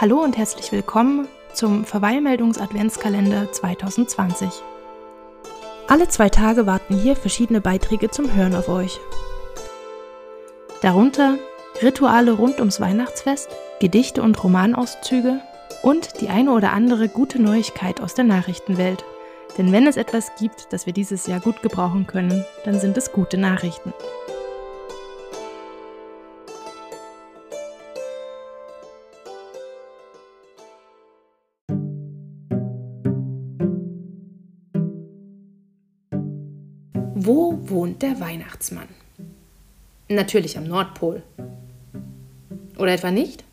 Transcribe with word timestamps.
Hallo 0.00 0.22
und 0.24 0.38
herzlich 0.38 0.72
willkommen 0.72 1.28
zum 1.52 1.84
Verweilmeldungs-Adventskalender 1.84 3.52
2020. 3.52 4.48
Alle 5.88 6.08
zwei 6.08 6.30
Tage 6.30 6.64
warten 6.64 6.96
hier 6.96 7.14
verschiedene 7.16 7.60
Beiträge 7.60 8.10
zum 8.10 8.34
Hören 8.34 8.54
auf 8.54 8.70
euch. 8.70 8.98
Darunter 10.80 11.36
Rituale 11.82 12.32
rund 12.32 12.60
ums 12.60 12.80
Weihnachtsfest, 12.80 13.50
Gedichte 13.78 14.22
und 14.22 14.42
Romanauszüge 14.42 15.42
und 15.82 16.22
die 16.22 16.30
eine 16.30 16.52
oder 16.52 16.72
andere 16.72 17.10
gute 17.10 17.38
Neuigkeit 17.42 18.00
aus 18.00 18.14
der 18.14 18.24
Nachrichtenwelt. 18.24 19.04
Denn 19.58 19.70
wenn 19.70 19.86
es 19.86 19.98
etwas 19.98 20.32
gibt, 20.38 20.72
das 20.72 20.86
wir 20.86 20.94
dieses 20.94 21.26
Jahr 21.26 21.40
gut 21.40 21.60
gebrauchen 21.60 22.06
können, 22.06 22.46
dann 22.64 22.80
sind 22.80 22.96
es 22.96 23.12
gute 23.12 23.36
Nachrichten. 23.36 23.92
Wo 37.14 37.58
wohnt 37.68 38.02
der 38.02 38.20
Weihnachtsmann? 38.20 38.88
Natürlich 40.08 40.56
am 40.56 40.64
Nordpol. 40.64 41.22
Oder 42.78 42.92
etwa 42.92 43.10
nicht? 43.10 43.44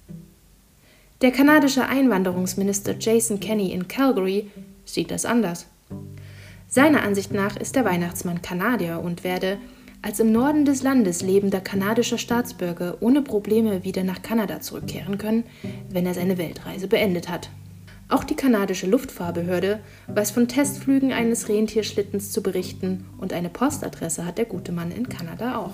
Der 1.21 1.31
kanadische 1.31 1.87
Einwanderungsminister 1.87 2.95
Jason 2.99 3.39
Kenney 3.39 3.71
in 3.71 3.87
Calgary 3.87 4.51
sieht 4.85 5.09
das 5.09 5.25
anders. 5.25 5.65
Seiner 6.67 7.01
Ansicht 7.01 7.33
nach 7.33 7.57
ist 7.57 7.75
der 7.75 7.85
Weihnachtsmann 7.85 8.41
Kanadier 8.41 8.99
und 8.99 9.23
werde 9.23 9.57
als 10.03 10.19
im 10.19 10.31
Norden 10.31 10.63
des 10.63 10.83
Landes 10.83 11.23
lebender 11.23 11.59
kanadischer 11.59 12.19
Staatsbürger 12.19 12.97
ohne 12.99 13.23
Probleme 13.23 13.83
wieder 13.83 14.03
nach 14.03 14.21
Kanada 14.21 14.61
zurückkehren 14.61 15.17
können, 15.17 15.43
wenn 15.89 16.05
er 16.05 16.13
seine 16.13 16.37
Weltreise 16.37 16.87
beendet 16.87 17.27
hat. 17.27 17.49
Auch 18.09 18.23
die 18.23 18.35
kanadische 18.35 18.87
Luftfahrbehörde 18.87 19.79
weiß 20.07 20.31
von 20.31 20.47
Testflügen 20.47 21.11
eines 21.11 21.49
Rentierschlittens 21.49 22.31
zu 22.31 22.41
berichten 22.41 23.05
und 23.17 23.33
eine 23.33 23.49
Postadresse 23.49 24.25
hat 24.25 24.37
der 24.37 24.45
gute 24.45 24.71
Mann 24.71 24.91
in 24.91 25.09
Kanada 25.09 25.57
auch. 25.57 25.73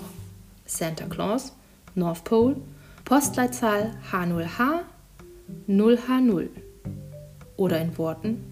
Santa 0.66 1.06
Claus, 1.06 1.52
North 1.94 2.24
Pole, 2.24 2.56
Postleitzahl 3.04 3.92
H0H 4.10 4.80
0H0 5.68 6.48
oder 7.56 7.80
in 7.80 7.96
Worten 7.98 8.44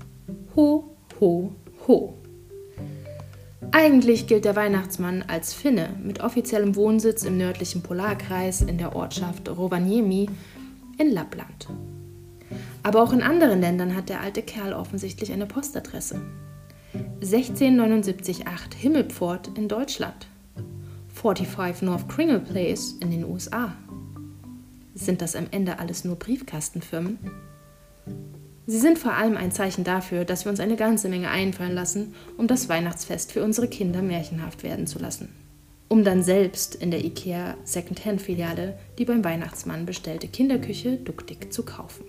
Ho, 0.55 0.97
Ho, 1.21 1.53
Ho. 1.89 2.15
Eigentlich 3.73 4.27
gilt 4.27 4.45
der 4.45 4.55
Weihnachtsmann 4.55 5.25
als 5.27 5.55
Finne 5.55 5.89
mit 6.03 6.21
offiziellem 6.21 6.77
Wohnsitz 6.77 7.25
im 7.25 7.39
nördlichen 7.39 7.83
Polarkreis 7.83 8.61
in 8.61 8.79
der 8.79 8.95
Ortschaft 8.95 9.49
Rovaniemi 9.49 10.29
in 10.99 11.11
Lappland. 11.11 11.69
Aber 12.83 13.03
auch 13.03 13.13
in 13.13 13.23
anderen 13.23 13.61
Ländern 13.61 13.95
hat 13.95 14.09
der 14.09 14.21
alte 14.21 14.43
Kerl 14.43 14.73
offensichtlich 14.73 15.33
eine 15.33 15.47
Postadresse. 15.47 16.21
16798 17.21 18.45
Himmelpfort 18.79 19.57
in 19.57 19.69
Deutschland. 19.69 20.27
45 21.15 21.83
North 21.83 22.09
Kringle 22.09 22.41
Place 22.41 22.97
in 23.01 23.11
den 23.11 23.25
USA. 23.25 23.75
Sind 24.95 25.23
das 25.23 25.37
am 25.37 25.47
Ende 25.51 25.79
alles 25.79 26.05
nur 26.05 26.17
Briefkastenfirmen? 26.17 27.19
Sie 28.67 28.79
sind 28.79 28.99
vor 28.99 29.15
allem 29.15 29.37
ein 29.37 29.53
Zeichen 29.53 29.85
dafür, 29.85 30.25
dass 30.25 30.45
wir 30.45 30.51
uns 30.51 30.61
eine 30.61 30.77
ganze 30.77 31.09
Menge 31.09 31.31
einfallen 31.31 31.75
lassen, 31.75 32.15
um 32.37 32.47
das 32.47 32.69
Weihnachtsfest 32.69 33.33
für 33.33 33.43
unsere 33.43 33.69
Kinder 33.69 34.03
märchenhaft 34.03 34.63
werden 34.63 34.87
zu 34.87 34.99
lassen. 34.99 35.31
Um 35.89 36.05
dann 36.05 36.23
selbst 36.23 36.75
in 36.75 36.91
der 36.91 37.05
IKEA 37.05 37.57
Secondhand-Filiale 37.65 38.79
die 38.99 39.05
beim 39.05 39.25
Weihnachtsmann 39.25 39.85
bestellte 39.85 40.29
Kinderküche 40.29 40.97
duckdick 40.97 41.53
zu 41.53 41.65
kaufen. 41.65 42.05